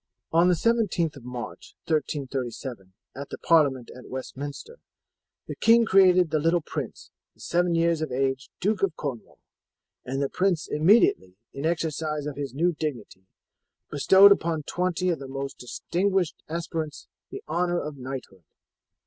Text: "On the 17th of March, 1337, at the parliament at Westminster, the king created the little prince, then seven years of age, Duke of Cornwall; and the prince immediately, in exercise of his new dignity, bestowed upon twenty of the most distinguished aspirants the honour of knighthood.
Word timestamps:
"On 0.31 0.47
the 0.47 0.55
17th 0.55 1.15
of 1.15 1.23
March, 1.25 1.75
1337, 1.85 2.93
at 3.15 3.29
the 3.29 3.37
parliament 3.37 3.91
at 3.95 4.09
Westminster, 4.09 4.79
the 5.45 5.53
king 5.55 5.85
created 5.85 6.31
the 6.31 6.39
little 6.39 6.59
prince, 6.59 7.11
then 7.35 7.39
seven 7.39 7.75
years 7.75 8.01
of 8.01 8.11
age, 8.11 8.49
Duke 8.59 8.81
of 8.81 8.95
Cornwall; 8.95 9.37
and 10.03 10.19
the 10.19 10.27
prince 10.27 10.67
immediately, 10.67 11.35
in 11.53 11.67
exercise 11.67 12.25
of 12.25 12.35
his 12.35 12.51
new 12.55 12.71
dignity, 12.71 13.27
bestowed 13.91 14.31
upon 14.31 14.63
twenty 14.63 15.09
of 15.09 15.19
the 15.19 15.27
most 15.27 15.59
distinguished 15.59 16.41
aspirants 16.49 17.07
the 17.29 17.43
honour 17.47 17.79
of 17.79 17.97
knighthood. 17.97 18.43